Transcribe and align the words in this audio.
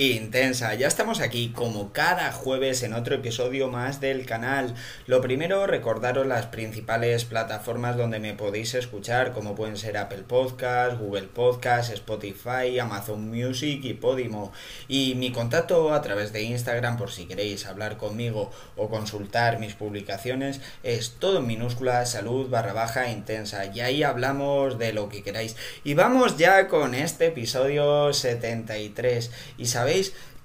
intensa. 0.00 0.72
Ya 0.74 0.88
estamos 0.88 1.20
aquí 1.20 1.52
como 1.54 1.92
cada 1.92 2.32
jueves 2.32 2.82
en 2.82 2.94
otro 2.94 3.16
episodio 3.16 3.68
más 3.68 4.00
del 4.00 4.24
canal. 4.24 4.74
Lo 5.06 5.20
primero, 5.20 5.66
recordaros 5.66 6.26
las 6.26 6.46
principales 6.46 7.26
plataformas 7.26 7.98
donde 7.98 8.18
me 8.18 8.32
podéis 8.32 8.72
escuchar, 8.72 9.32
como 9.32 9.54
pueden 9.54 9.76
ser 9.76 9.98
Apple 9.98 10.22
Podcast, 10.26 10.98
Google 10.98 11.28
Podcast, 11.28 11.92
Spotify, 11.92 12.78
Amazon 12.78 13.28
Music 13.28 13.80
y 13.84 13.92
Podimo. 13.92 14.52
Y 14.88 15.16
mi 15.16 15.32
contacto 15.32 15.92
a 15.92 16.00
través 16.00 16.32
de 16.32 16.44
Instagram 16.44 16.96
por 16.96 17.10
si 17.10 17.26
queréis 17.26 17.66
hablar 17.66 17.98
conmigo 17.98 18.50
o 18.76 18.88
consultar 18.88 19.58
mis 19.58 19.74
publicaciones 19.74 20.62
es 20.82 21.16
todo 21.18 21.40
en 21.40 21.46
minúscula 21.46 22.06
salud 22.06 22.48
barra 22.48 22.72
baja 22.72 23.10
intensa. 23.10 23.66
Y 23.66 23.80
ahí 23.80 24.02
hablamos 24.02 24.78
de 24.78 24.94
lo 24.94 25.10
que 25.10 25.22
queráis. 25.22 25.56
Y 25.84 25.92
vamos 25.92 26.38
ya 26.38 26.68
con 26.68 26.94
este 26.94 27.26
episodio 27.26 28.14
73. 28.14 29.30
Y 29.58 29.66
sabéis, 29.66 29.89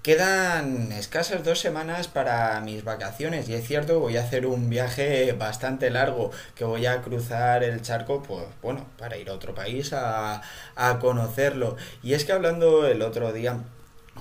quedan 0.03 0.91
escasas 0.91 1.43
dos 1.43 1.59
semanas 1.59 2.07
para 2.07 2.61
mis 2.61 2.83
vacaciones 2.83 3.49
y 3.49 3.55
es 3.55 3.65
cierto, 3.67 3.99
voy 3.99 4.17
a 4.17 4.21
hacer 4.21 4.45
un 4.45 4.69
viaje 4.69 5.31
bastante 5.33 5.89
largo, 5.89 6.31
que 6.53 6.63
voy 6.63 6.85
a 6.85 7.01
cruzar 7.01 7.63
el 7.63 7.81
charco, 7.81 8.21
pues 8.21 8.45
bueno, 8.61 8.85
para 8.99 9.17
ir 9.17 9.29
a 9.29 9.33
otro 9.33 9.55
país 9.55 9.93
a, 9.93 10.41
a 10.75 10.99
conocerlo. 10.99 11.75
Y 12.03 12.13
es 12.13 12.23
que 12.23 12.33
hablando 12.33 12.85
el 12.87 13.01
otro 13.01 13.33
día 13.33 13.57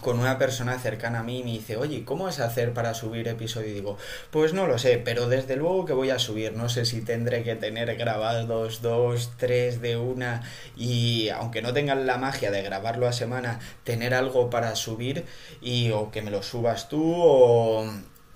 con 0.01 0.19
una 0.19 0.39
persona 0.39 0.79
cercana 0.79 1.21
a 1.21 1.23
mí 1.23 1.41
y 1.41 1.45
me 1.45 1.51
dice, 1.53 1.77
oye, 1.77 2.05
¿cómo 2.05 2.29
es 2.29 2.41
hacer 2.41 2.73
para 2.73 2.95
subir 2.95 3.29
episodio? 3.29 3.69
Y 3.69 3.75
digo, 3.75 3.97
pues 4.31 4.53
no 4.53 4.67
lo 4.67 4.79
sé, 4.79 4.99
pero 4.99 5.29
desde 5.29 5.57
luego 5.57 5.85
que 5.85 5.93
voy 5.93 6.11
a 6.11 6.19
subir. 6.19 6.55
No 6.55 6.69
sé 6.69 6.85
si 6.85 7.01
tendré 7.03 7.43
que 7.43 7.55
tener 7.57 7.95
grabados 7.97 8.83
dos, 8.83 9.33
tres 9.37 9.81
de 9.81 9.97
una 9.97 10.43
y 10.77 11.29
aunque 11.31 11.63
no 11.63 11.73
tengan 11.73 12.07
la 12.07 12.19
magia 12.19 12.51
de 12.51 12.63
grabarlo 12.63 13.07
a 13.07 13.13
semana, 13.13 13.61
tener 13.85 14.15
algo 14.15 14.51
para 14.51 14.77
subir 14.77 15.25
y 15.63 15.91
o 15.93 16.11
que 16.11 16.23
me 16.23 16.31
lo 16.31 16.43
subas 16.43 16.89
tú 16.89 17.15
o 17.17 17.87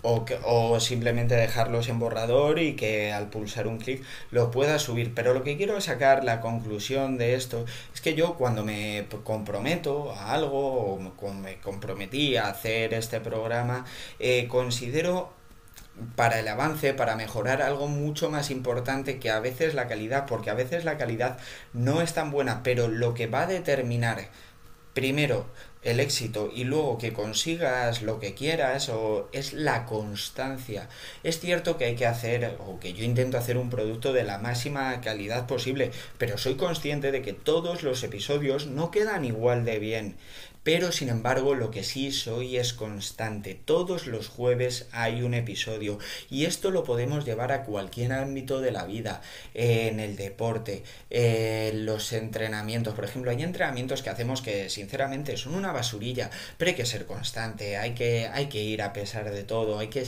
o, 0.08 0.80
simplemente 0.80 1.34
dejarlos 1.34 1.88
en 1.88 1.98
borrador 1.98 2.58
y 2.58 2.74
que 2.76 3.12
al 3.12 3.28
pulsar 3.28 3.66
un 3.66 3.78
clic 3.78 4.02
lo 4.30 4.50
pueda 4.50 4.78
subir. 4.78 5.14
Pero 5.14 5.34
lo 5.34 5.42
que 5.44 5.56
quiero 5.56 5.80
sacar 5.80 6.24
la 6.24 6.40
conclusión 6.40 7.18
de 7.18 7.34
esto 7.34 7.64
es 7.94 8.00
que 8.00 8.14
yo 8.14 8.34
cuando 8.34 8.64
me 8.64 9.06
comprometo 9.24 10.12
a 10.12 10.32
algo 10.32 10.94
o 10.94 10.98
me 11.32 11.58
comprometí 11.60 12.36
a 12.36 12.48
hacer 12.48 12.94
este 12.94 13.20
programa, 13.20 13.84
eh, 14.18 14.48
considero 14.48 15.32
para 16.16 16.38
el 16.40 16.48
avance, 16.48 16.94
para 16.94 17.16
mejorar 17.16 17.62
algo 17.62 17.88
mucho 17.88 18.30
más 18.30 18.50
importante 18.50 19.18
que 19.18 19.30
a 19.30 19.40
veces 19.40 19.74
la 19.74 19.88
calidad, 19.88 20.26
porque 20.26 20.50
a 20.50 20.54
veces 20.54 20.84
la 20.84 20.96
calidad 20.96 21.38
no 21.72 22.00
es 22.00 22.14
tan 22.14 22.30
buena, 22.30 22.62
pero 22.62 22.88
lo 22.88 23.14
que 23.14 23.26
va 23.26 23.42
a 23.42 23.46
determinar 23.46 24.28
primero 24.94 25.46
el 25.82 26.00
éxito 26.00 26.50
y 26.54 26.64
luego 26.64 26.98
que 26.98 27.12
consigas 27.12 28.02
lo 28.02 28.18
que 28.18 28.34
quieras 28.34 28.88
o 28.88 29.28
es 29.32 29.52
la 29.52 29.86
constancia. 29.86 30.88
Es 31.22 31.40
cierto 31.40 31.76
que 31.76 31.86
hay 31.86 31.96
que 31.96 32.06
hacer 32.06 32.56
o 32.58 32.78
que 32.80 32.92
yo 32.92 33.04
intento 33.04 33.38
hacer 33.38 33.56
un 33.56 33.70
producto 33.70 34.12
de 34.12 34.24
la 34.24 34.38
máxima 34.38 35.00
calidad 35.00 35.46
posible, 35.46 35.90
pero 36.18 36.38
soy 36.38 36.56
consciente 36.56 37.12
de 37.12 37.22
que 37.22 37.32
todos 37.32 37.82
los 37.82 38.02
episodios 38.02 38.66
no 38.66 38.90
quedan 38.90 39.24
igual 39.24 39.64
de 39.64 39.78
bien. 39.78 40.16
Pero 40.68 40.92
sin 40.92 41.08
embargo 41.08 41.54
lo 41.54 41.70
que 41.70 41.82
sí 41.82 42.12
soy 42.12 42.58
es 42.58 42.74
constante. 42.74 43.54
Todos 43.54 44.06
los 44.06 44.28
jueves 44.28 44.86
hay 44.92 45.22
un 45.22 45.32
episodio 45.32 45.98
y 46.28 46.44
esto 46.44 46.70
lo 46.70 46.84
podemos 46.84 47.24
llevar 47.24 47.52
a 47.52 47.64
cualquier 47.64 48.12
ámbito 48.12 48.60
de 48.60 48.70
la 48.70 48.84
vida, 48.84 49.22
en 49.54 49.98
el 49.98 50.14
deporte, 50.14 50.82
en 51.08 51.86
los 51.86 52.12
entrenamientos. 52.12 52.92
Por 52.92 53.06
ejemplo, 53.06 53.30
hay 53.30 53.42
entrenamientos 53.42 54.02
que 54.02 54.10
hacemos 54.10 54.42
que 54.42 54.68
sinceramente 54.68 55.38
son 55.38 55.54
una 55.54 55.72
basurilla, 55.72 56.28
pero 56.58 56.68
hay 56.68 56.76
que 56.76 56.84
ser 56.84 57.06
constante, 57.06 57.78
hay 57.78 57.94
que, 57.94 58.28
hay 58.30 58.50
que 58.50 58.62
ir 58.62 58.82
a 58.82 58.92
pesar 58.92 59.30
de 59.30 59.44
todo, 59.44 59.78
hay 59.78 59.88
que 59.88 60.04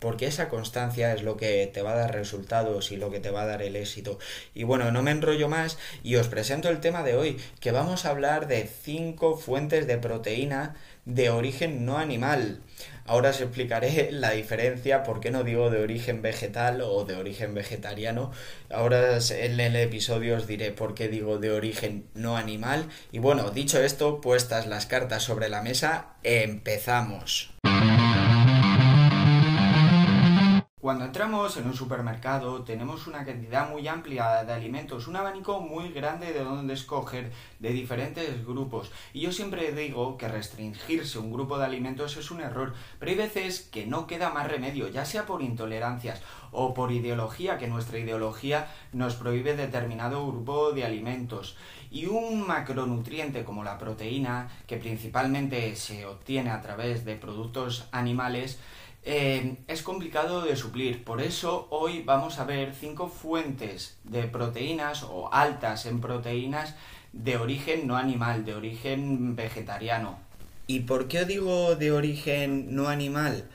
porque 0.00 0.26
esa 0.26 0.48
constancia 0.48 1.14
es 1.14 1.22
lo 1.22 1.36
que 1.36 1.70
te 1.72 1.82
va 1.82 1.92
a 1.92 1.96
dar 1.96 2.14
resultados 2.14 2.92
y 2.92 2.96
lo 2.96 3.10
que 3.10 3.20
te 3.20 3.30
va 3.30 3.42
a 3.42 3.46
dar 3.46 3.62
el 3.62 3.76
éxito. 3.76 4.18
Y 4.54 4.64
bueno, 4.64 4.90
no 4.90 5.02
me 5.02 5.10
enrollo 5.10 5.48
más 5.48 5.78
y 6.02 6.16
os 6.16 6.28
presento 6.28 6.68
el 6.68 6.80
tema 6.80 7.02
de 7.02 7.14
hoy, 7.14 7.36
que 7.60 7.72
vamos 7.72 8.04
a 8.04 8.10
hablar 8.10 8.48
de 8.48 8.68
cinco 8.82 9.36
fuentes 9.36 9.86
de 9.86 9.98
proteína 9.98 10.76
de 11.04 11.30
origen 11.30 11.84
no 11.84 11.98
animal. 11.98 12.60
Ahora 13.06 13.30
os 13.30 13.40
explicaré 13.40 14.12
la 14.12 14.30
diferencia, 14.30 15.02
por 15.02 15.18
qué 15.20 15.30
no 15.30 15.42
digo 15.42 15.68
de 15.70 15.82
origen 15.82 16.22
vegetal 16.22 16.80
o 16.82 17.04
de 17.04 17.16
origen 17.16 17.54
vegetariano. 17.54 18.30
Ahora 18.70 19.18
en 19.18 19.58
el 19.58 19.74
episodio 19.76 20.36
os 20.36 20.46
diré 20.46 20.70
por 20.70 20.94
qué 20.94 21.08
digo 21.08 21.38
de 21.38 21.50
origen 21.50 22.06
no 22.14 22.36
animal. 22.36 22.88
Y 23.10 23.18
bueno, 23.18 23.50
dicho 23.50 23.82
esto, 23.82 24.20
puestas 24.20 24.66
las 24.66 24.86
cartas 24.86 25.24
sobre 25.24 25.48
la 25.48 25.62
mesa, 25.62 26.14
empezamos. 26.22 27.52
Cuando 30.80 31.04
entramos 31.04 31.58
en 31.58 31.66
un 31.66 31.74
supermercado 31.74 32.62
tenemos 32.62 33.06
una 33.06 33.22
cantidad 33.22 33.68
muy 33.68 33.86
amplia 33.86 34.44
de 34.44 34.52
alimentos, 34.54 35.08
un 35.08 35.16
abanico 35.16 35.60
muy 35.60 35.90
grande 35.92 36.32
de 36.32 36.42
donde 36.42 36.72
escoger 36.72 37.32
de 37.58 37.68
diferentes 37.68 38.46
grupos. 38.46 38.90
Y 39.12 39.20
yo 39.20 39.30
siempre 39.30 39.72
digo 39.72 40.16
que 40.16 40.26
restringirse 40.26 41.18
un 41.18 41.34
grupo 41.34 41.58
de 41.58 41.66
alimentos 41.66 42.16
es 42.16 42.30
un 42.30 42.40
error, 42.40 42.72
pero 42.98 43.10
hay 43.10 43.18
veces 43.18 43.60
que 43.60 43.84
no 43.84 44.06
queda 44.06 44.30
más 44.30 44.48
remedio, 44.48 44.88
ya 44.88 45.04
sea 45.04 45.26
por 45.26 45.42
intolerancias 45.42 46.22
o 46.50 46.72
por 46.72 46.92
ideología, 46.92 47.58
que 47.58 47.68
nuestra 47.68 47.98
ideología 47.98 48.68
nos 48.94 49.16
prohíbe 49.16 49.54
determinado 49.56 50.26
grupo 50.26 50.72
de 50.72 50.86
alimentos. 50.86 51.58
Y 51.90 52.06
un 52.06 52.46
macronutriente 52.46 53.44
como 53.44 53.64
la 53.64 53.76
proteína, 53.76 54.48
que 54.66 54.78
principalmente 54.78 55.76
se 55.76 56.06
obtiene 56.06 56.48
a 56.48 56.62
través 56.62 57.04
de 57.04 57.16
productos 57.16 57.86
animales, 57.92 58.58
eh, 59.02 59.56
es 59.66 59.82
complicado 59.82 60.42
de 60.42 60.56
suplir. 60.56 61.04
Por 61.04 61.20
eso 61.22 61.66
hoy 61.70 62.02
vamos 62.02 62.38
a 62.38 62.44
ver 62.44 62.74
cinco 62.74 63.08
fuentes 63.08 63.98
de 64.04 64.24
proteínas 64.24 65.02
o 65.02 65.32
altas 65.32 65.86
en 65.86 66.00
proteínas 66.00 66.74
de 67.12 67.36
origen 67.36 67.86
no 67.86 67.96
animal, 67.96 68.44
de 68.44 68.54
origen 68.54 69.36
vegetariano. 69.36 70.18
¿Y 70.66 70.80
por 70.80 71.08
qué 71.08 71.24
digo 71.24 71.74
de 71.74 71.92
origen 71.92 72.74
no 72.74 72.88
animal? 72.88 73.48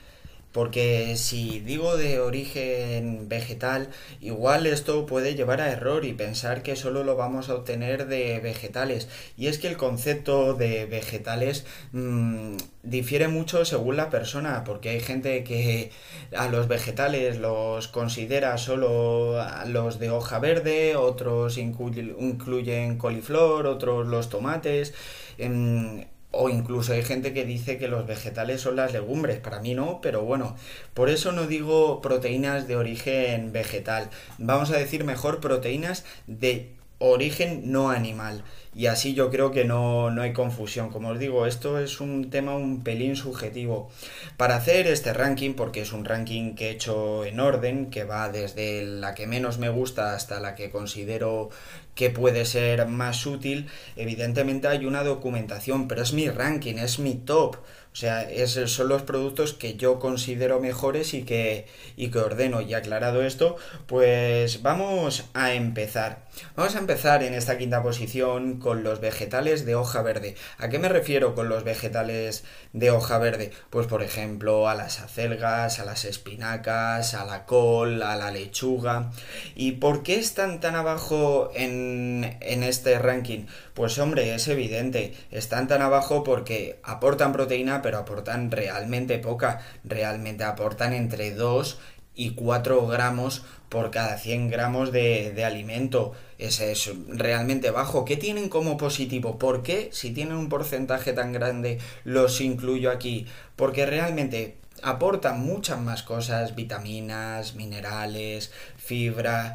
Porque 0.56 1.16
si 1.18 1.60
digo 1.60 1.98
de 1.98 2.18
origen 2.18 3.28
vegetal, 3.28 3.90
igual 4.22 4.66
esto 4.66 5.04
puede 5.04 5.34
llevar 5.34 5.60
a 5.60 5.70
error 5.70 6.06
y 6.06 6.14
pensar 6.14 6.62
que 6.62 6.76
solo 6.76 7.04
lo 7.04 7.14
vamos 7.14 7.50
a 7.50 7.54
obtener 7.56 8.06
de 8.06 8.40
vegetales. 8.40 9.06
Y 9.36 9.48
es 9.48 9.58
que 9.58 9.68
el 9.68 9.76
concepto 9.76 10.54
de 10.54 10.86
vegetales 10.86 11.66
mmm, 11.92 12.56
difiere 12.82 13.28
mucho 13.28 13.66
según 13.66 13.98
la 13.98 14.08
persona, 14.08 14.64
porque 14.64 14.88
hay 14.88 15.00
gente 15.00 15.44
que 15.44 15.90
a 16.34 16.48
los 16.48 16.68
vegetales 16.68 17.36
los 17.36 17.88
considera 17.88 18.56
solo 18.56 19.38
los 19.66 19.98
de 19.98 20.08
hoja 20.08 20.38
verde, 20.38 20.96
otros 20.96 21.58
incluyen 21.58 22.96
coliflor, 22.96 23.66
otros 23.66 24.06
los 24.06 24.30
tomates. 24.30 24.94
Em, 25.36 26.06
o 26.36 26.48
incluso 26.48 26.92
hay 26.92 27.02
gente 27.02 27.32
que 27.32 27.44
dice 27.44 27.78
que 27.78 27.88
los 27.88 28.06
vegetales 28.06 28.60
son 28.60 28.76
las 28.76 28.92
legumbres, 28.92 29.38
para 29.38 29.60
mí 29.60 29.74
no, 29.74 30.00
pero 30.00 30.22
bueno, 30.22 30.56
por 30.94 31.08
eso 31.08 31.32
no 31.32 31.46
digo 31.46 32.00
proteínas 32.00 32.68
de 32.68 32.76
origen 32.76 33.52
vegetal, 33.52 34.10
vamos 34.38 34.70
a 34.70 34.76
decir 34.76 35.04
mejor 35.04 35.40
proteínas 35.40 36.04
de 36.26 36.76
origen 36.98 37.72
no 37.72 37.90
animal. 37.90 38.42
Y 38.76 38.88
así 38.88 39.14
yo 39.14 39.30
creo 39.30 39.52
que 39.52 39.64
no, 39.64 40.10
no, 40.10 40.20
hay 40.20 40.34
confusión. 40.34 40.90
Como 40.90 41.08
os 41.08 41.18
digo, 41.18 41.46
esto 41.46 41.78
es 41.78 41.98
un 41.98 42.28
tema 42.28 42.54
un 42.54 42.84
pelín 42.84 43.16
subjetivo. 43.16 43.90
Para 44.36 44.56
hacer 44.56 44.86
este 44.86 45.14
ranking, 45.14 45.54
porque 45.54 45.80
es 45.80 45.94
un 45.94 46.04
ranking 46.04 46.54
que 46.54 46.66
he 46.68 46.70
hecho 46.72 47.24
en 47.24 47.40
orden, 47.40 47.88
que 47.88 48.04
va 48.04 48.28
desde 48.28 48.84
la 48.84 49.14
que 49.14 49.26
menos 49.26 49.56
me 49.56 49.70
gusta 49.70 50.14
hasta 50.14 50.40
la 50.40 50.54
que 50.54 50.70
considero 50.70 51.48
que 51.94 52.10
puede 52.10 52.44
ser 52.44 52.86
más 52.86 53.24
útil, 53.24 53.68
evidentemente 53.96 54.68
hay 54.68 54.84
una 54.84 55.02
documentación, 55.02 55.88
pero 55.88 56.02
es 56.02 56.12
mi 56.12 56.28
ranking, 56.28 56.74
es 56.74 56.98
mi 56.98 57.14
top. 57.14 57.56
O 57.96 57.98
sea, 57.98 58.30
es, 58.30 58.50
son 58.50 58.88
los 58.88 59.00
productos 59.04 59.54
que 59.54 59.76
yo 59.76 59.98
considero 59.98 60.60
mejores 60.60 61.14
y 61.14 61.22
que, 61.22 61.64
y 61.96 62.10
que 62.10 62.18
ordeno. 62.18 62.60
Y 62.60 62.74
aclarado 62.74 63.22
esto, 63.22 63.56
pues 63.86 64.60
vamos 64.60 65.24
a 65.32 65.54
empezar. 65.54 66.26
Vamos 66.56 66.76
a 66.76 66.78
empezar 66.78 67.22
en 67.22 67.32
esta 67.32 67.56
quinta 67.56 67.82
posición 67.82 68.60
con 68.66 68.82
los 68.82 68.98
vegetales 68.98 69.64
de 69.64 69.76
hoja 69.76 70.02
verde. 70.02 70.34
¿A 70.58 70.68
qué 70.68 70.80
me 70.80 70.88
refiero 70.88 71.36
con 71.36 71.48
los 71.48 71.62
vegetales 71.62 72.42
de 72.72 72.90
hoja 72.90 73.16
verde? 73.18 73.52
Pues 73.70 73.86
por 73.86 74.02
ejemplo 74.02 74.68
a 74.68 74.74
las 74.74 74.98
acelgas, 74.98 75.78
a 75.78 75.84
las 75.84 76.04
espinacas, 76.04 77.14
a 77.14 77.24
la 77.24 77.46
col, 77.46 78.02
a 78.02 78.16
la 78.16 78.32
lechuga. 78.32 79.12
¿Y 79.54 79.72
por 79.72 80.02
qué 80.02 80.16
están 80.16 80.58
tan 80.58 80.74
abajo 80.74 81.52
en, 81.54 82.38
en 82.40 82.64
este 82.64 82.98
ranking? 82.98 83.46
Pues 83.72 84.00
hombre, 84.00 84.34
es 84.34 84.48
evidente, 84.48 85.14
están 85.30 85.68
tan 85.68 85.80
abajo 85.80 86.24
porque 86.24 86.80
aportan 86.82 87.32
proteína 87.32 87.82
pero 87.82 87.98
aportan 87.98 88.50
realmente 88.50 89.20
poca, 89.20 89.60
realmente 89.84 90.42
aportan 90.42 90.92
entre 90.92 91.30
2 91.30 91.78
y 92.16 92.30
4 92.30 92.86
gramos 92.86 93.44
por 93.68 93.90
cada 93.90 94.16
100 94.16 94.50
gramos 94.50 94.90
de, 94.90 95.32
de 95.32 95.44
alimento. 95.44 96.12
Ese 96.38 96.72
es 96.72 96.90
realmente 97.08 97.70
bajo. 97.70 98.04
¿Qué 98.04 98.16
tienen 98.16 98.48
como 98.48 98.76
positivo? 98.76 99.38
¿Por 99.38 99.62
qué 99.62 99.90
si 99.92 100.10
tienen 100.10 100.36
un 100.36 100.48
porcentaje 100.48 101.12
tan 101.12 101.32
grande 101.32 101.78
los 102.04 102.40
incluyo 102.40 102.90
aquí? 102.90 103.26
Porque 103.54 103.86
realmente 103.86 104.56
aportan 104.82 105.40
muchas 105.40 105.80
más 105.80 106.02
cosas, 106.02 106.54
vitaminas, 106.54 107.54
minerales, 107.54 108.50
fibra 108.76 109.54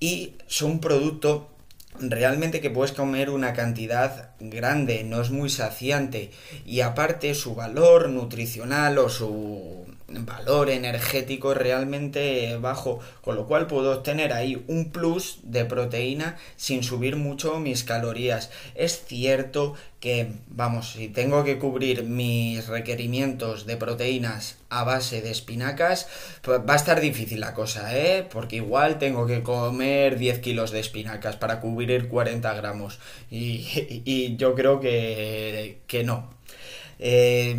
y 0.00 0.34
son 0.46 0.80
producto 0.80 1.48
realmente 2.00 2.60
que 2.60 2.70
puedes 2.70 2.92
comer 2.92 3.30
una 3.30 3.52
cantidad 3.52 4.30
grande, 4.38 5.02
no 5.04 5.20
es 5.20 5.30
muy 5.30 5.50
saciante 5.50 6.30
y 6.64 6.80
aparte 6.80 7.34
su 7.34 7.54
valor 7.54 8.08
nutricional 8.08 8.98
o 8.98 9.08
su 9.08 9.86
valor 10.08 10.70
energético 10.70 11.52
realmente 11.54 12.56
bajo, 12.56 13.00
con 13.20 13.36
lo 13.36 13.46
cual 13.46 13.66
puedo 13.66 13.92
obtener 13.92 14.32
ahí 14.32 14.64
un 14.66 14.90
plus 14.90 15.40
de 15.42 15.66
proteína 15.66 16.36
sin 16.56 16.82
subir 16.82 17.16
mucho 17.16 17.60
mis 17.60 17.84
calorías. 17.84 18.50
Es 18.74 19.04
cierto 19.04 19.74
que, 20.00 20.32
vamos, 20.46 20.92
si 20.92 21.08
tengo 21.08 21.44
que 21.44 21.58
cubrir 21.58 22.04
mis 22.04 22.66
requerimientos 22.68 23.66
de 23.66 23.76
proteínas 23.76 24.56
a 24.70 24.84
base 24.84 25.20
de 25.20 25.30
espinacas, 25.30 26.08
pues 26.42 26.60
va 26.60 26.74
a 26.74 26.76
estar 26.76 27.00
difícil 27.00 27.40
la 27.40 27.52
cosa, 27.52 27.96
¿eh? 27.96 28.26
Porque 28.30 28.56
igual 28.56 28.98
tengo 28.98 29.26
que 29.26 29.42
comer 29.42 30.18
10 30.18 30.38
kilos 30.38 30.70
de 30.70 30.80
espinacas 30.80 31.36
para 31.36 31.60
cubrir 31.60 32.08
40 32.08 32.54
gramos. 32.54 32.98
Y, 33.30 33.66
y 34.04 34.36
yo 34.36 34.54
creo 34.54 34.80
que, 34.80 35.80
que 35.86 36.04
no, 36.04 36.37
eh, 36.98 37.56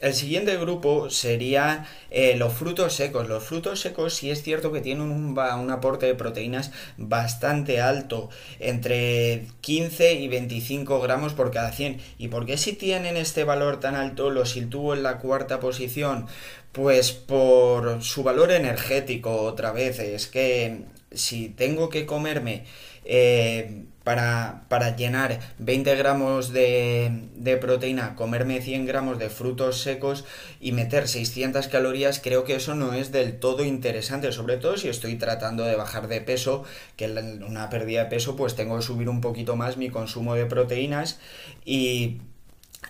el 0.00 0.14
siguiente 0.14 0.56
grupo 0.58 1.08
sería 1.08 1.86
eh, 2.10 2.36
los 2.36 2.52
frutos 2.52 2.94
secos. 2.94 3.28
Los 3.28 3.44
frutos 3.44 3.80
secos 3.80 4.14
sí 4.14 4.30
es 4.30 4.42
cierto 4.42 4.72
que 4.72 4.80
tienen 4.80 5.10
un, 5.10 5.38
aporte 5.70 6.06
de 6.06 6.14
proteínas 6.14 6.72
bastante 6.96 7.80
alto, 7.80 8.28
entre 8.60 9.46
15 9.62 10.14
y 10.14 10.28
25 10.28 11.00
gramos 11.00 11.32
por 11.34 11.50
cada 11.50 11.72
100. 11.72 11.98
¿Y 12.18 12.28
por 12.28 12.46
qué 12.46 12.58
si 12.58 12.74
tienen 12.74 13.16
este 13.16 13.44
valor 13.44 13.80
tan 13.80 13.94
alto 13.94 14.30
los 14.30 14.50
sitúo 14.50 14.94
en 14.94 15.02
la 15.02 15.18
cuarta 15.18 15.60
posición? 15.60 16.26
Pues 16.72 17.12
por 17.12 18.02
su 18.02 18.22
valor 18.22 18.50
energético 18.52 19.42
otra 19.42 19.72
vez. 19.72 19.98
Es 19.98 20.26
que 20.26 20.82
si 21.14 21.48
tengo 21.48 21.88
que 21.88 22.06
comerme 22.06 22.64
eh, 23.04 23.84
para, 24.04 24.64
para, 24.68 24.96
llenar 24.96 25.38
20 25.58 25.94
gramos 25.94 26.52
de, 26.52 27.28
de, 27.36 27.56
proteína, 27.56 28.16
comerme 28.16 28.60
100 28.60 28.86
gramos 28.86 29.18
de 29.18 29.30
frutos 29.30 29.80
secos 29.80 30.24
y 30.60 30.72
meter 30.72 31.06
600 31.06 31.68
calorías, 31.68 32.20
creo 32.20 32.42
que 32.42 32.56
eso 32.56 32.74
no 32.74 32.94
es 32.94 33.12
del 33.12 33.38
todo 33.38 33.64
interesante, 33.64 34.32
sobre 34.32 34.56
todo 34.56 34.76
si 34.76 34.88
estoy 34.88 35.16
tratando 35.16 35.64
de 35.64 35.76
bajar 35.76 36.08
de 36.08 36.20
peso, 36.20 36.64
que 36.96 37.06
una 37.06 37.70
pérdida 37.70 38.04
de 38.04 38.10
peso 38.10 38.34
pues 38.34 38.56
tengo 38.56 38.76
que 38.76 38.82
subir 38.82 39.08
un 39.08 39.20
poquito 39.20 39.54
más 39.54 39.76
mi 39.76 39.88
consumo 39.88 40.34
de 40.34 40.46
proteínas 40.46 41.20
y 41.64 42.22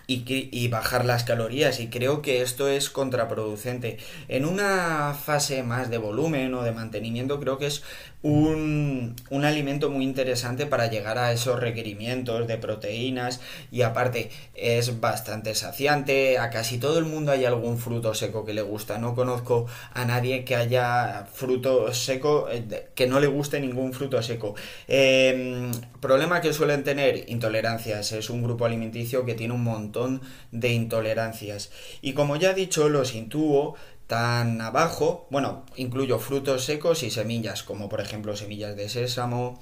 y, 0.07 0.23
y, 0.27 0.67
bajar 0.67 1.05
las 1.05 1.23
calorías 1.23 1.79
y 1.79 1.87
creo 1.89 2.21
que 2.21 2.41
esto 2.41 2.67
es 2.67 2.89
contraproducente. 2.89 3.97
En 4.27 4.45
una 4.45 5.13
fase 5.13 5.63
más 5.63 5.89
de 5.89 5.97
volumen 5.97 6.53
o 6.53 6.63
de 6.63 6.71
mantenimiento 6.71 7.39
creo 7.39 7.57
que 7.57 7.67
es 7.67 7.83
un, 8.23 9.15
un, 9.29 9.45
alimento 9.45 9.89
muy 9.89 10.05
interesante 10.05 10.65
para 10.65 10.87
llegar 10.87 11.17
a 11.17 11.33
esos 11.33 11.59
requerimientos 11.59 12.47
de 12.47 12.57
proteínas 12.57 13.41
y 13.69 13.81
aparte 13.81 14.29
es 14.55 15.01
bastante 15.01 15.53
saciante, 15.55 16.37
a 16.37 16.49
casi 16.49 16.77
todo 16.77 16.99
el 16.99 17.05
mundo 17.05 17.33
hay 17.33 17.43
algún 17.43 17.77
fruto 17.77 18.13
seco 18.13 18.45
que 18.45 18.53
le 18.53 18.61
gusta, 18.61 18.97
no 18.97 19.13
conozco 19.13 19.67
a 19.93 20.05
nadie 20.05 20.45
que 20.45 20.55
haya 20.55 21.27
fruto 21.31 21.93
seco 21.93 22.47
eh, 22.49 22.89
que 22.95 23.07
no 23.07 23.19
le 23.19 23.27
guste 23.27 23.59
ningún 23.59 23.91
fruto 23.91 24.21
seco. 24.23 24.55
Eh, 24.87 25.69
problema 25.99 26.41
que 26.41 26.53
suelen 26.53 26.83
tener 26.83 27.29
intolerancias, 27.29 28.11
es 28.13 28.29
un 28.29 28.43
grupo 28.43 28.65
alimenticio 28.65 29.25
que 29.25 29.35
tiene 29.35 29.53
un 29.53 29.63
montón 29.63 30.21
de 30.51 30.69
intolerancias. 30.69 31.71
Y 32.01 32.13
como 32.13 32.35
ya 32.37 32.51
he 32.51 32.53
dicho 32.53 32.89
los 32.89 33.15
intubo 33.15 33.75
tan 34.07 34.61
abajo, 34.61 35.27
bueno, 35.29 35.65
incluyo 35.75 36.19
frutos 36.19 36.65
secos 36.65 37.03
y 37.03 37.09
semillas, 37.09 37.63
como 37.63 37.89
por 37.89 38.01
ejemplo 38.01 38.35
semillas 38.35 38.75
de 38.75 38.89
sésamo 38.89 39.59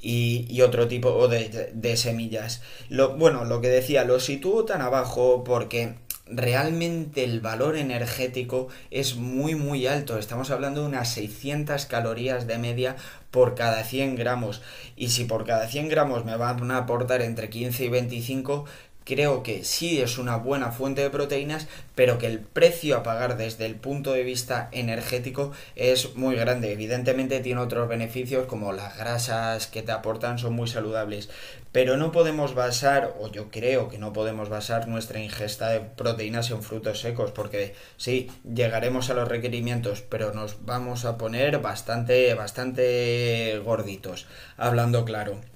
y, 0.00 0.60
otro 0.60 0.86
tipo 0.86 1.28
de, 1.28 1.96
semillas. 1.96 2.62
Bueno, 3.16 3.44
lo 3.44 3.60
que 3.60 3.68
decía, 3.68 4.04
lo 4.04 4.20
sitúo 4.20 4.64
tan 4.64 4.82
abajo 4.82 5.44
porque 5.44 5.94
realmente 6.26 7.22
el 7.24 7.40
valor 7.40 7.76
energético 7.76 8.68
es 8.90 9.16
muy 9.16 9.54
muy 9.54 9.86
alto. 9.86 10.18
Estamos 10.18 10.50
hablando 10.50 10.82
de 10.82 10.88
unas 10.88 11.12
600 11.12 11.86
calorías 11.86 12.46
de 12.46 12.58
media 12.58 12.96
por 13.30 13.54
cada 13.54 13.82
100 13.82 14.16
gramos. 14.16 14.62
Y 14.96 15.08
si 15.08 15.24
por 15.24 15.44
cada 15.44 15.66
100 15.68 15.88
gramos 15.88 16.24
me 16.24 16.36
van 16.36 16.70
a 16.70 16.78
aportar 16.78 17.22
entre 17.22 17.48
15 17.48 17.86
y 17.86 17.88
25, 17.88 18.64
creo 19.04 19.42
que 19.42 19.64
sí 19.64 20.00
es 20.00 20.18
una 20.18 20.36
buena 20.36 20.72
fuente 20.72 21.02
de 21.02 21.10
proteínas, 21.10 21.66
pero 21.94 22.18
que 22.18 22.26
el 22.26 22.40
precio 22.40 22.96
a 22.96 23.02
pagar 23.02 23.36
desde 23.36 23.66
el 23.66 23.76
punto 23.76 24.12
de 24.12 24.24
vista 24.24 24.68
energético 24.72 25.52
es 25.76 26.16
muy 26.16 26.36
grande. 26.36 26.72
Evidentemente 26.72 27.40
tiene 27.40 27.60
otros 27.60 27.88
beneficios 27.88 28.46
como 28.46 28.72
las 28.72 28.96
grasas 28.96 29.66
que 29.66 29.82
te 29.82 29.92
aportan 29.92 30.38
son 30.38 30.54
muy 30.54 30.68
saludables, 30.68 31.28
pero 31.72 31.96
no 31.96 32.12
podemos 32.12 32.54
basar, 32.54 33.14
o 33.18 33.30
yo 33.30 33.50
creo 33.50 33.88
que 33.88 33.98
no 33.98 34.12
podemos 34.12 34.48
basar 34.48 34.88
nuestra 34.88 35.20
ingesta 35.20 35.68
de 35.70 35.80
proteínas 35.80 36.50
en 36.50 36.62
frutos 36.62 37.00
secos, 37.00 37.32
porque 37.32 37.74
sí, 37.96 38.30
llegaremos 38.44 39.10
a 39.10 39.14
los 39.14 39.28
requerimientos, 39.28 40.02
pero 40.02 40.32
nos 40.32 40.64
vamos 40.64 41.04
a 41.04 41.18
poner 41.18 41.58
bastante, 41.58 42.32
bastante 42.34 43.60
gorditos, 43.64 44.26
hablando 44.56 45.04
claro. 45.04 45.53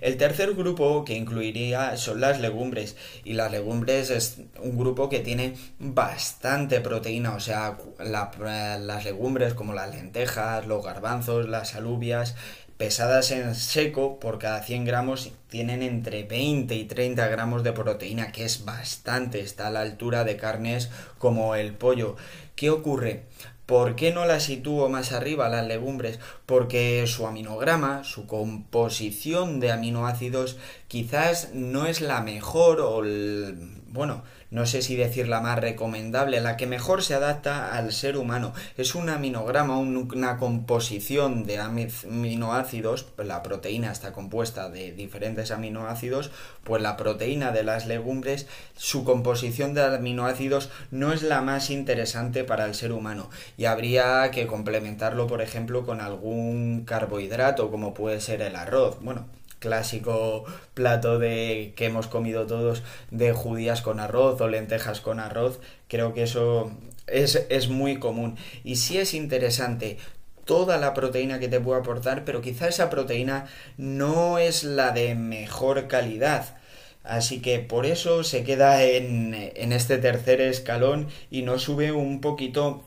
El 0.00 0.16
tercer 0.16 0.54
grupo 0.54 1.04
que 1.04 1.14
incluiría 1.14 1.96
son 1.96 2.20
las 2.20 2.40
legumbres 2.40 2.96
y 3.24 3.34
las 3.34 3.50
legumbres 3.50 4.10
es 4.10 4.38
un 4.58 4.78
grupo 4.78 5.08
que 5.08 5.20
tiene 5.20 5.54
bastante 5.78 6.80
proteína, 6.80 7.34
o 7.34 7.40
sea, 7.40 7.76
la, 7.98 8.30
las 8.78 9.04
legumbres 9.04 9.54
como 9.54 9.74
las 9.74 9.94
lentejas, 9.94 10.66
los 10.66 10.84
garbanzos, 10.84 11.48
las 11.48 11.74
alubias, 11.74 12.34
pesadas 12.80 13.30
en 13.30 13.54
seco 13.54 14.18
por 14.18 14.38
cada 14.38 14.62
100 14.62 14.86
gramos 14.86 15.32
tienen 15.50 15.82
entre 15.82 16.22
20 16.22 16.74
y 16.74 16.84
30 16.86 17.28
gramos 17.28 17.62
de 17.62 17.72
proteína, 17.72 18.32
que 18.32 18.46
es 18.46 18.64
bastante, 18.64 19.40
está 19.40 19.66
a 19.66 19.70
la 19.70 19.82
altura 19.82 20.24
de 20.24 20.38
carnes 20.38 20.88
como 21.18 21.54
el 21.56 21.74
pollo. 21.74 22.16
¿Qué 22.56 22.70
ocurre? 22.70 23.24
¿Por 23.66 23.96
qué 23.96 24.12
no 24.12 24.24
la 24.24 24.40
sitúo 24.40 24.88
más 24.88 25.12
arriba 25.12 25.50
las 25.50 25.66
legumbres? 25.66 26.20
Porque 26.50 27.06
su 27.06 27.28
aminograma, 27.28 28.02
su 28.02 28.26
composición 28.26 29.60
de 29.60 29.70
aminoácidos 29.70 30.56
quizás 30.88 31.50
no 31.54 31.86
es 31.86 32.00
la 32.00 32.22
mejor 32.22 32.80
o 32.80 33.04
el, 33.04 33.80
bueno, 33.86 34.24
no 34.50 34.66
sé 34.66 34.82
si 34.82 34.96
decir 34.96 35.28
la 35.28 35.40
más 35.40 35.60
recomendable, 35.60 36.40
la 36.40 36.56
que 36.56 36.66
mejor 36.66 37.02
se 37.04 37.14
adapta 37.14 37.76
al 37.76 37.92
ser 37.92 38.16
humano. 38.16 38.52
Es 38.76 38.96
un 38.96 39.08
aminograma, 39.08 39.78
una 39.78 40.38
composición 40.38 41.44
de 41.44 41.58
aminoácidos, 41.58 43.06
la 43.16 43.44
proteína 43.44 43.92
está 43.92 44.12
compuesta 44.12 44.68
de 44.68 44.90
diferentes 44.92 45.52
aminoácidos, 45.52 46.32
pues 46.64 46.82
la 46.82 46.96
proteína 46.96 47.52
de 47.52 47.62
las 47.62 47.86
legumbres, 47.86 48.48
su 48.76 49.04
composición 49.04 49.74
de 49.74 49.84
aminoácidos 49.84 50.70
no 50.90 51.12
es 51.12 51.22
la 51.22 51.42
más 51.42 51.70
interesante 51.70 52.42
para 52.42 52.64
el 52.64 52.74
ser 52.74 52.90
humano 52.92 53.30
y 53.56 53.66
habría 53.66 54.30
que 54.32 54.48
complementarlo, 54.48 55.28
por 55.28 55.42
ejemplo, 55.42 55.86
con 55.86 56.00
algún 56.00 56.39
carbohidrato 56.86 57.70
como 57.70 57.94
puede 57.94 58.20
ser 58.20 58.42
el 58.42 58.56
arroz. 58.56 58.98
Bueno, 59.00 59.26
clásico 59.60 60.44
plato 60.74 61.18
de 61.18 61.72
que 61.76 61.86
hemos 61.86 62.08
comido 62.08 62.46
todos 62.46 62.82
de 63.10 63.32
judías 63.32 63.82
con 63.82 64.00
arroz 64.00 64.40
o 64.40 64.48
lentejas 64.48 65.00
con 65.00 65.20
arroz. 65.20 65.60
Creo 65.88 66.12
que 66.14 66.24
eso 66.24 66.72
es, 67.06 67.46
es 67.48 67.68
muy 67.68 67.98
común. 67.98 68.36
Y 68.64 68.76
sí 68.76 68.98
es 68.98 69.14
interesante 69.14 69.98
toda 70.44 70.78
la 70.78 70.94
proteína 70.94 71.38
que 71.38 71.48
te 71.48 71.60
puedo 71.60 71.78
aportar, 71.78 72.24
pero 72.24 72.40
quizá 72.40 72.66
esa 72.66 72.90
proteína 72.90 73.46
no 73.76 74.38
es 74.38 74.64
la 74.64 74.90
de 74.90 75.14
mejor 75.14 75.86
calidad. 75.86 76.56
Así 77.04 77.40
que 77.40 77.60
por 77.60 77.86
eso 77.86 78.24
se 78.24 78.44
queda 78.44 78.82
en, 78.82 79.34
en 79.34 79.72
este 79.72 79.98
tercer 79.98 80.40
escalón 80.40 81.08
y 81.30 81.42
no 81.42 81.58
sube 81.58 81.92
un 81.92 82.20
poquito 82.20 82.84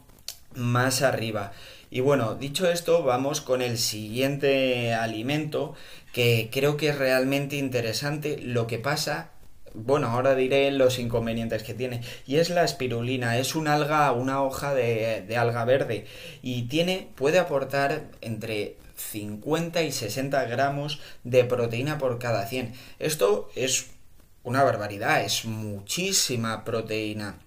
más 0.55 1.01
arriba. 1.01 1.51
Y 1.93 1.99
bueno, 1.99 2.33
dicho 2.33 2.67
esto, 2.67 3.03
vamos 3.03 3.39
con 3.41 3.61
el 3.61 3.77
siguiente 3.77 4.95
alimento 4.95 5.75
que 6.11 6.49
creo 6.51 6.75
que 6.75 6.89
es 6.89 6.97
realmente 6.97 7.55
interesante. 7.55 8.39
Lo 8.41 8.65
que 8.65 8.79
pasa, 8.79 9.29
bueno, 9.75 10.07
ahora 10.07 10.33
diré 10.33 10.71
los 10.71 10.97
inconvenientes 10.97 11.61
que 11.61 11.75
tiene. 11.75 12.01
Y 12.25 12.37
es 12.37 12.49
la 12.49 12.63
espirulina, 12.63 13.37
es 13.37 13.53
un 13.53 13.67
alga, 13.67 14.11
una 14.11 14.41
hoja 14.41 14.73
de, 14.73 15.21
de 15.21 15.37
alga 15.37 15.65
verde. 15.65 16.07
Y 16.41 16.63
tiene, 16.63 17.09
puede 17.13 17.37
aportar 17.37 18.05
entre 18.21 18.77
50 18.95 19.83
y 19.83 19.91
60 19.91 20.45
gramos 20.45 20.99
de 21.23 21.43
proteína 21.43 21.99
por 21.99 22.17
cada 22.17 22.47
100. 22.47 22.73
Esto 22.97 23.51
es 23.53 23.91
una 24.41 24.63
barbaridad, 24.63 25.23
es 25.23 25.45
muchísima 25.45 26.63
proteína. 26.63 27.42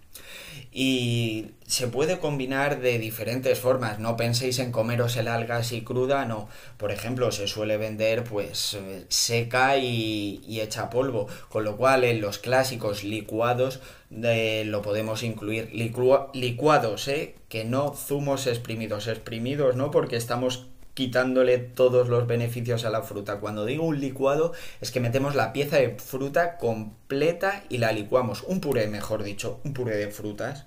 Y 0.72 1.52
se 1.66 1.88
puede 1.88 2.18
combinar 2.18 2.80
de 2.80 2.98
diferentes 2.98 3.58
formas. 3.58 3.98
No 3.98 4.16
penséis 4.16 4.58
en 4.58 4.72
comeros 4.72 5.16
el 5.16 5.28
alga 5.28 5.56
así 5.56 5.82
cruda, 5.82 6.24
no. 6.26 6.48
Por 6.76 6.92
ejemplo, 6.92 7.32
se 7.32 7.46
suele 7.46 7.76
vender 7.76 8.24
pues 8.24 8.76
seca 9.08 9.78
y, 9.78 10.42
y 10.46 10.60
hecha 10.60 10.90
polvo, 10.90 11.28
con 11.48 11.64
lo 11.64 11.76
cual 11.76 12.04
en 12.04 12.20
los 12.20 12.38
clásicos 12.38 13.04
licuados 13.04 13.80
de, 14.10 14.64
lo 14.66 14.82
podemos 14.82 15.22
incluir. 15.22 15.70
licuados, 15.72 17.08
¿eh? 17.08 17.34
Que 17.48 17.64
no 17.64 17.94
zumos 17.94 18.46
exprimidos. 18.46 19.08
Exprimidos, 19.08 19.76
¿no? 19.76 19.90
Porque 19.90 20.16
estamos 20.16 20.66
quitándole 20.96 21.58
todos 21.58 22.08
los 22.08 22.26
beneficios 22.26 22.86
a 22.86 22.90
la 22.90 23.02
fruta. 23.02 23.38
Cuando 23.38 23.66
digo 23.66 23.84
un 23.84 24.00
licuado 24.00 24.54
es 24.80 24.90
que 24.90 24.98
metemos 24.98 25.34
la 25.34 25.52
pieza 25.52 25.76
de 25.76 25.90
fruta 25.98 26.56
completa 26.56 27.64
y 27.68 27.76
la 27.76 27.92
licuamos. 27.92 28.42
Un 28.44 28.62
puré, 28.62 28.86
mejor 28.86 29.22
dicho, 29.22 29.60
un 29.62 29.74
puré 29.74 29.98
de 29.98 30.08
frutas. 30.08 30.64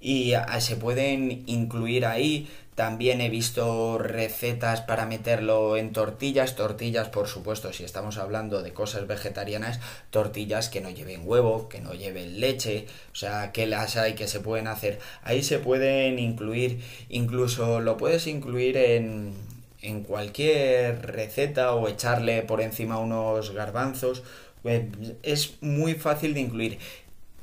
Y 0.00 0.34
ah, 0.34 0.60
se 0.60 0.76
pueden 0.76 1.42
incluir 1.46 2.06
ahí 2.06 2.48
también 2.80 3.20
he 3.20 3.28
visto 3.28 3.98
recetas 3.98 4.80
para 4.80 5.04
meterlo 5.04 5.76
en 5.76 5.92
tortillas, 5.92 6.56
tortillas 6.56 7.10
por 7.10 7.28
supuesto 7.28 7.74
si 7.74 7.84
estamos 7.84 8.16
hablando 8.16 8.62
de 8.62 8.72
cosas 8.72 9.06
vegetarianas, 9.06 9.80
tortillas 10.08 10.70
que 10.70 10.80
no 10.80 10.88
lleven 10.88 11.20
huevo, 11.22 11.68
que 11.68 11.82
no 11.82 11.92
lleven 11.92 12.40
leche, 12.40 12.86
o 13.12 13.14
sea, 13.14 13.52
que 13.52 13.66
las 13.66 13.98
hay 13.98 14.14
que 14.14 14.26
se 14.26 14.40
pueden 14.40 14.66
hacer. 14.66 14.98
Ahí 15.22 15.42
se 15.42 15.58
pueden 15.58 16.18
incluir, 16.18 16.80
incluso 17.10 17.80
lo 17.80 17.98
puedes 17.98 18.26
incluir 18.26 18.78
en, 18.78 19.34
en 19.82 20.02
cualquier 20.02 21.04
receta 21.04 21.74
o 21.74 21.86
echarle 21.86 22.40
por 22.44 22.62
encima 22.62 22.96
unos 22.96 23.50
garbanzos. 23.50 24.22
Eh, 24.64 24.90
es 25.22 25.60
muy 25.60 25.96
fácil 25.96 26.32
de 26.32 26.40
incluir. 26.40 26.78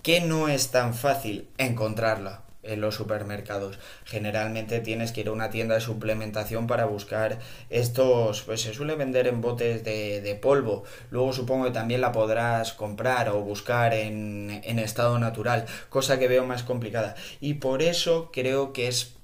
¿Qué 0.02 0.20
no 0.20 0.48
es 0.48 0.70
tan 0.72 0.96
fácil? 0.96 1.48
Encontrarla 1.60 2.47
en 2.68 2.82
los 2.82 2.96
supermercados. 2.96 3.80
Generalmente 4.06 4.80
tienes 4.80 5.12
que 5.12 5.22
ir 5.22 5.30
a 5.30 5.32
una 5.32 5.50
tienda 5.50 5.76
de 5.76 5.82
suplementación 5.82 6.68
para 6.68 6.86
buscar 6.86 7.40
estos, 7.70 8.44
pues 8.44 8.62
se 8.62 8.74
suele 8.74 8.96
vender 8.96 9.28
en 9.28 9.42
botes 9.42 9.84
de, 9.84 10.22
de 10.22 10.36
polvo. 10.36 10.84
Luego 11.10 11.34
supongo 11.34 11.66
que 11.66 11.72
también 11.72 12.02
la 12.02 12.12
podrás 12.12 12.74
comprar 12.74 13.30
o 13.30 13.42
buscar 13.42 13.94
en, 13.94 14.62
en 14.64 14.80
estado 14.80 15.20
natural, 15.20 15.66
cosa 15.90 16.20
que 16.20 16.28
veo 16.28 16.46
más 16.46 16.64
complicada. 16.64 17.16
Y 17.40 17.56
por 17.56 17.82
eso 17.82 18.30
creo 18.32 18.74
que 18.74 18.88
es 18.88 19.18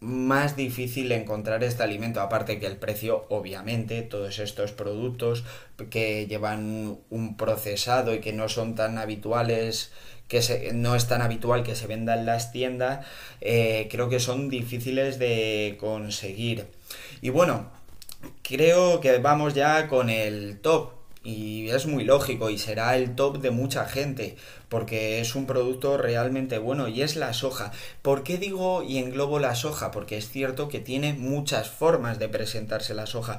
más 0.00 0.54
difícil 0.56 1.10
encontrar 1.10 1.64
este 1.64 1.82
alimento, 1.82 2.20
aparte 2.20 2.60
que 2.60 2.66
el 2.66 2.76
precio, 2.76 3.26
obviamente, 3.30 4.02
todos 4.02 4.38
estos 4.38 4.70
productos 4.72 5.44
que 5.90 6.26
llevan 6.26 6.98
un 7.10 7.36
procesado 7.36 8.14
y 8.14 8.20
que 8.20 8.32
no 8.32 8.48
son 8.48 8.74
tan 8.76 8.98
habituales 8.98 9.90
que 10.28 10.70
no 10.74 10.94
es 10.94 11.08
tan 11.08 11.22
habitual 11.22 11.62
que 11.62 11.74
se 11.74 11.86
venda 11.86 12.14
en 12.18 12.26
las 12.26 12.52
tiendas, 12.52 13.06
eh, 13.40 13.88
creo 13.90 14.08
que 14.08 14.20
son 14.20 14.48
difíciles 14.48 15.18
de 15.18 15.76
conseguir. 15.80 16.66
Y 17.20 17.30
bueno, 17.30 17.70
creo 18.42 19.00
que 19.00 19.18
vamos 19.18 19.54
ya 19.54 19.88
con 19.88 20.10
el 20.10 20.60
top. 20.60 20.92
Y 21.24 21.68
es 21.70 21.86
muy 21.86 22.04
lógico 22.04 22.48
y 22.48 22.58
será 22.58 22.96
el 22.96 23.14
top 23.14 23.40
de 23.40 23.50
mucha 23.50 23.86
gente 23.86 24.36
porque 24.68 25.20
es 25.20 25.34
un 25.34 25.46
producto 25.46 25.96
realmente 25.96 26.58
bueno 26.58 26.88
y 26.88 27.02
es 27.02 27.16
la 27.16 27.32
soja. 27.32 27.72
¿Por 28.02 28.22
qué 28.22 28.36
digo 28.38 28.82
y 28.82 28.98
englobo 28.98 29.38
la 29.38 29.54
soja? 29.54 29.90
Porque 29.90 30.16
es 30.18 30.30
cierto 30.30 30.68
que 30.68 30.80
tiene 30.80 31.14
muchas 31.14 31.68
formas 31.68 32.18
de 32.18 32.28
presentarse 32.28 32.94
la 32.94 33.06
soja 33.06 33.38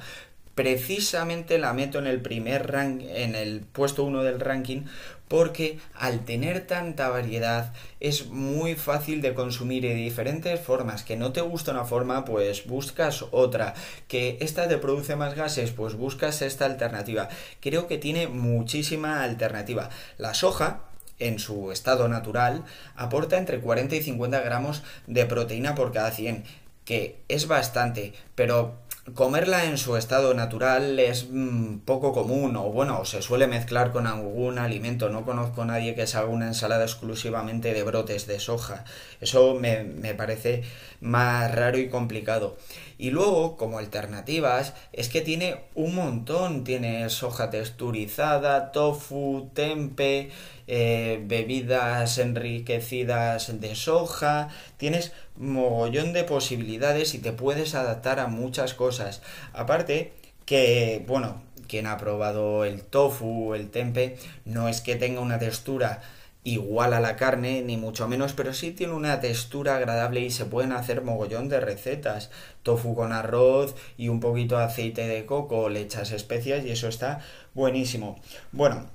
precisamente 0.60 1.56
la 1.56 1.72
meto 1.72 1.98
en 1.98 2.06
el 2.06 2.20
primer 2.20 2.70
rank, 2.70 3.00
en 3.02 3.34
el 3.34 3.60
puesto 3.60 4.04
1 4.04 4.22
del 4.22 4.40
ranking, 4.40 4.82
porque 5.26 5.78
al 5.94 6.26
tener 6.26 6.66
tanta 6.66 7.08
variedad 7.08 7.72
es 7.98 8.26
muy 8.26 8.74
fácil 8.74 9.22
de 9.22 9.32
consumir 9.32 9.84
de 9.84 9.94
diferentes 9.94 10.60
formas. 10.60 11.02
Que 11.02 11.16
no 11.16 11.32
te 11.32 11.40
gusta 11.40 11.70
una 11.70 11.86
forma, 11.86 12.26
pues 12.26 12.66
buscas 12.66 13.24
otra. 13.30 13.72
Que 14.06 14.36
esta 14.42 14.68
te 14.68 14.76
produce 14.76 15.16
más 15.16 15.34
gases, 15.34 15.70
pues 15.70 15.94
buscas 15.94 16.42
esta 16.42 16.66
alternativa. 16.66 17.30
Creo 17.60 17.86
que 17.86 17.96
tiene 17.96 18.28
muchísima 18.28 19.22
alternativa. 19.22 19.88
La 20.18 20.34
soja, 20.34 20.82
en 21.18 21.38
su 21.38 21.72
estado 21.72 22.06
natural, 22.06 22.66
aporta 22.96 23.38
entre 23.38 23.60
40 23.60 23.96
y 23.96 24.02
50 24.02 24.38
gramos 24.42 24.82
de 25.06 25.24
proteína 25.24 25.74
por 25.74 25.90
cada 25.90 26.10
100, 26.10 26.44
que 26.84 27.16
es 27.28 27.48
bastante, 27.48 28.12
pero 28.34 28.89
comerla 29.14 29.64
en 29.64 29.78
su 29.78 29.96
estado 29.96 30.34
natural 30.34 30.98
es 30.98 31.28
mm, 31.30 31.78
poco 31.80 32.12
común 32.12 32.56
o 32.56 32.70
bueno, 32.70 33.04
se 33.04 33.22
suele 33.22 33.46
mezclar 33.46 33.92
con 33.92 34.06
algún 34.06 34.58
alimento. 34.58 35.08
No 35.08 35.24
conozco 35.24 35.62
a 35.62 35.66
nadie 35.66 35.94
que 35.94 36.06
se 36.06 36.18
haga 36.18 36.28
una 36.28 36.46
ensalada 36.46 36.84
exclusivamente 36.84 37.72
de 37.72 37.82
brotes 37.82 38.26
de 38.26 38.38
soja. 38.40 38.84
Eso 39.20 39.54
me, 39.54 39.84
me 39.84 40.14
parece 40.14 40.62
más 41.00 41.54
raro 41.54 41.78
y 41.78 41.88
complicado. 41.88 42.56
Y 42.98 43.10
luego, 43.10 43.56
como 43.56 43.78
alternativas, 43.78 44.74
es 44.92 45.08
que 45.08 45.22
tiene 45.22 45.56
un 45.74 45.94
montón. 45.94 46.64
Tiene 46.64 47.08
soja 47.08 47.48
texturizada, 47.50 48.72
tofu, 48.72 49.50
tempe, 49.54 50.30
eh, 50.66 51.22
bebidas 51.24 52.18
enriquecidas 52.18 53.60
de 53.60 53.74
soja. 53.74 54.48
Tienes 54.76 55.12
mogollón 55.36 56.12
de 56.12 56.24
posibilidades 56.24 57.14
y 57.14 57.18
te 57.18 57.32
puedes 57.32 57.74
adaptar 57.74 58.20
a 58.20 58.26
muchas 58.26 58.74
cosas. 58.74 59.22
Aparte, 59.54 60.12
que, 60.44 61.02
bueno, 61.06 61.42
quien 61.68 61.86
ha 61.86 61.96
probado 61.96 62.64
el 62.64 62.82
tofu, 62.82 63.54
el 63.54 63.70
tempe, 63.70 64.18
no 64.44 64.68
es 64.68 64.80
que 64.80 64.96
tenga 64.96 65.20
una 65.20 65.38
textura 65.38 66.02
igual 66.44 66.94
a 66.94 67.00
la 67.00 67.16
carne, 67.16 67.62
ni 67.62 67.76
mucho 67.76 68.08
menos, 68.08 68.32
pero 68.32 68.54
sí 68.54 68.72
tiene 68.72 68.94
una 68.94 69.20
textura 69.20 69.76
agradable 69.76 70.20
y 70.20 70.30
se 70.30 70.46
pueden 70.46 70.72
hacer 70.72 71.02
mogollón 71.02 71.48
de 71.48 71.60
recetas. 71.60 72.30
Tofu 72.62 72.94
con 72.94 73.12
arroz 73.12 73.74
y 73.96 74.08
un 74.08 74.20
poquito 74.20 74.56
de 74.58 74.64
aceite 74.64 75.06
de 75.06 75.26
coco, 75.26 75.68
le 75.68 75.80
echas 75.80 76.12
especias 76.12 76.64
y 76.64 76.70
eso 76.70 76.88
está 76.88 77.20
buenísimo. 77.54 78.20
Bueno, 78.52 78.86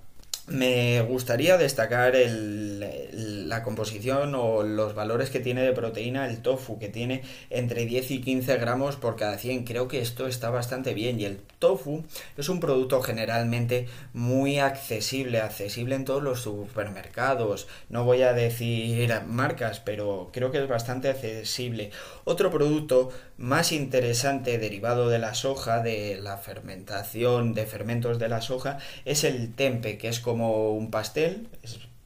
me 0.47 1.01
gustaría 1.01 1.57
destacar 1.57 2.13
la 2.15 3.63
composición 3.63 4.35
o 4.35 4.61
los 4.61 4.93
valores 4.93 5.31
que 5.31 5.39
tiene 5.39 5.63
de 5.63 5.73
proteína 5.73 6.27
el 6.27 6.41
tofu, 6.41 6.77
que 6.77 6.87
tiene 6.87 7.23
entre 7.49 7.85
10 7.85 8.11
y 8.11 8.21
15 8.21 8.57
gramos 8.57 8.95
por 8.95 9.15
cada 9.15 9.37
100. 9.37 9.63
Creo 9.65 9.87
que 9.87 10.01
esto 10.01 10.27
está 10.27 10.51
bastante 10.51 10.93
bien 10.93 11.19
y 11.19 11.25
el 11.25 11.37
tofu 11.57 12.03
es 12.37 12.49
un 12.49 12.59
producto 12.59 13.01
generalmente 13.01 13.87
muy 14.13 14.59
accesible, 14.59 15.41
accesible 15.41 15.95
en 15.95 16.05
todos 16.05 16.21
los 16.21 16.41
supermercados. 16.41 17.67
No 17.89 18.03
voy 18.03 18.21
a 18.21 18.33
decir 18.33 19.11
marcas, 19.27 19.79
pero 19.79 20.29
creo 20.31 20.51
que 20.51 20.61
es 20.61 20.67
bastante 20.67 21.09
accesible. 21.09 21.89
Otro 22.23 22.51
producto 22.51 23.09
más 23.37 23.71
interesante 23.71 24.57
derivado 24.57 25.09
de 25.09 25.19
la 25.19 25.33
soja, 25.33 25.81
de 25.81 26.19
la 26.21 26.37
fermentación 26.37 27.53
de 27.53 27.65
fermentos 27.65 28.19
de 28.19 28.29
la 28.29 28.41
soja, 28.41 28.77
es 29.05 29.23
el 29.23 29.53
tempe, 29.53 29.97
que 29.97 30.07
es 30.07 30.19
como 30.19 30.34
un 30.41 30.87
pastel, 30.91 31.47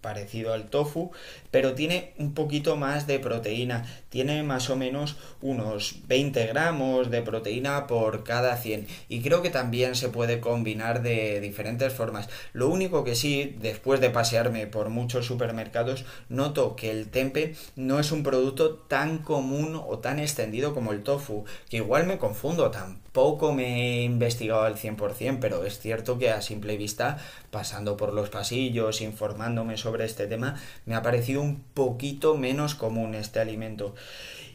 parecido 0.01 0.53
al 0.53 0.69
tofu, 0.69 1.11
pero 1.51 1.73
tiene 1.73 2.13
un 2.17 2.33
poquito 2.33 2.75
más 2.75 3.07
de 3.07 3.19
proteína, 3.19 3.85
tiene 4.09 4.43
más 4.43 4.69
o 4.69 4.75
menos 4.75 5.17
unos 5.41 6.07
20 6.07 6.47
gramos 6.47 7.11
de 7.11 7.21
proteína 7.21 7.87
por 7.87 8.23
cada 8.23 8.55
100 8.57 8.87
y 9.09 9.21
creo 9.21 9.41
que 9.41 9.49
también 9.49 9.95
se 9.95 10.09
puede 10.09 10.39
combinar 10.39 11.01
de 11.01 11.39
diferentes 11.41 11.93
formas. 11.93 12.29
Lo 12.53 12.69
único 12.69 13.03
que 13.03 13.15
sí, 13.15 13.55
después 13.59 13.99
de 13.99 14.09
pasearme 14.09 14.67
por 14.67 14.89
muchos 14.89 15.25
supermercados, 15.25 16.05
noto 16.29 16.75
que 16.75 16.91
el 16.91 17.09
tempe 17.09 17.55
no 17.75 17.99
es 17.99 18.11
un 18.11 18.23
producto 18.23 18.75
tan 18.75 19.19
común 19.19 19.75
o 19.75 19.99
tan 19.99 20.19
extendido 20.19 20.73
como 20.73 20.93
el 20.93 21.03
tofu, 21.03 21.45
que 21.69 21.77
igual 21.77 22.05
me 22.05 22.17
confundo, 22.17 22.71
tampoco 22.71 23.53
me 23.53 24.01
he 24.01 24.03
investigado 24.03 24.63
al 24.63 24.75
100%, 24.75 25.39
pero 25.41 25.65
es 25.65 25.79
cierto 25.79 26.17
que 26.17 26.29
a 26.29 26.41
simple 26.41 26.77
vista, 26.77 27.17
pasando 27.51 27.97
por 27.97 28.13
los 28.13 28.29
pasillos, 28.29 29.01
informándome 29.01 29.77
sobre 29.77 29.88
este 29.97 30.27
tema, 30.27 30.61
me 30.85 30.95
ha 30.95 31.01
parecido 31.01 31.41
un 31.41 31.63
poquito 31.73 32.35
menos 32.35 32.75
común 32.75 33.15
este 33.15 33.39
alimento. 33.39 33.95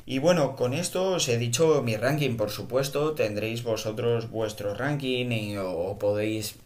Y 0.07 0.19
bueno, 0.19 0.55
con 0.55 0.75
esto 0.75 1.13
os 1.13 1.29
he 1.29 1.39
dicho 1.39 1.83
mi 1.83 1.97
ranking, 1.97 2.37
por 2.37 2.51
supuesto, 2.51 3.13
tendréis 3.13 3.63
vosotros 3.63 4.31
vuestro 4.31 4.75
ranking 4.75 5.31
y, 5.31 5.57
o 5.57 5.99
podéis 5.99 6.57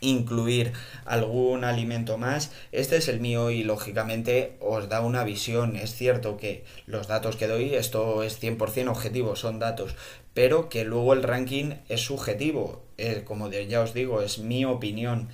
incluir 0.00 0.72
algún 1.04 1.64
alimento 1.64 2.18
más. 2.18 2.50
Este 2.72 2.96
es 2.96 3.08
el 3.08 3.20
mío 3.20 3.50
y 3.50 3.62
lógicamente 3.62 4.56
os 4.60 4.88
da 4.88 5.00
una 5.00 5.24
visión. 5.24 5.76
Es 5.76 5.94
cierto 5.94 6.36
que 6.36 6.64
los 6.86 7.06
datos 7.06 7.36
que 7.36 7.46
doy, 7.46 7.74
esto 7.74 8.22
es 8.22 8.42
100% 8.42 8.88
objetivo, 8.88 9.36
son 9.36 9.58
datos, 9.58 9.94
pero 10.34 10.68
que 10.68 10.84
luego 10.84 11.12
el 11.12 11.22
ranking 11.22 11.74
es 11.88 12.00
subjetivo. 12.00 12.82
como 13.24 13.50
ya 13.50 13.82
os 13.82 13.94
digo, 13.94 14.22
es 14.22 14.38
mi 14.38 14.64
opinión. 14.64 15.28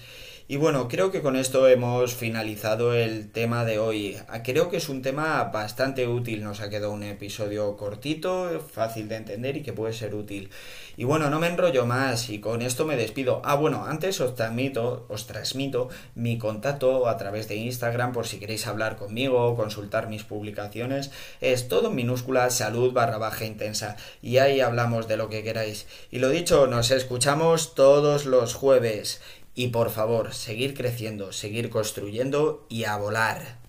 Y 0.48 0.58
bueno, 0.58 0.86
creo 0.86 1.10
que 1.10 1.22
con 1.22 1.34
esto 1.34 1.66
hemos 1.66 2.14
finalizado 2.14 2.94
el 2.94 3.32
tema 3.32 3.64
de 3.64 3.80
hoy. 3.80 4.16
Creo 4.44 4.70
que 4.70 4.76
es 4.76 4.88
un 4.88 5.02
tema 5.02 5.42
bastante 5.42 6.06
útil. 6.06 6.44
Nos 6.44 6.60
ha 6.60 6.70
quedado 6.70 6.92
un 6.92 7.02
episodio 7.02 7.76
cortito, 7.76 8.64
fácil 8.72 9.08
de 9.08 9.16
entender 9.16 9.56
y 9.56 9.64
que 9.64 9.72
puede 9.72 9.92
ser 9.92 10.14
útil. 10.14 10.50
Y 10.96 11.02
bueno, 11.02 11.30
no 11.30 11.40
me 11.40 11.48
enrollo 11.48 11.84
más 11.84 12.30
y 12.30 12.38
con 12.38 12.62
esto 12.62 12.84
me 12.84 12.94
despido. 12.94 13.42
Ah, 13.44 13.56
bueno, 13.56 13.86
antes 13.86 14.20
os 14.20 14.36
transmito, 14.36 15.06
os 15.08 15.26
transmito 15.26 15.88
mi 16.14 16.38
contacto 16.38 17.08
a 17.08 17.16
través 17.16 17.48
de 17.48 17.56
Instagram 17.56 18.12
por 18.12 18.28
si 18.28 18.38
queréis 18.38 18.68
hablar 18.68 18.98
conmigo 18.98 19.44
o 19.44 19.56
consultar 19.56 20.08
mis 20.08 20.22
publicaciones. 20.22 21.10
Es 21.40 21.66
todo 21.66 21.90
minúscula 21.90 22.50
salud 22.50 22.92
barra 22.92 23.18
baja 23.18 23.46
intensa 23.46 23.96
y 24.22 24.38
ahí 24.38 24.60
hablamos 24.60 25.08
de 25.08 25.16
lo 25.16 25.28
que 25.28 25.42
queráis. 25.42 25.88
Y 26.12 26.20
lo 26.20 26.28
dicho, 26.28 26.68
nos 26.68 26.92
escuchamos 26.92 27.74
todos 27.74 28.26
los 28.26 28.54
jueves. 28.54 29.20
Y 29.58 29.68
por 29.68 29.90
favor, 29.90 30.34
seguir 30.34 30.74
creciendo, 30.74 31.32
seguir 31.32 31.70
construyendo 31.70 32.66
y 32.68 32.84
a 32.84 32.96
volar. 32.98 33.62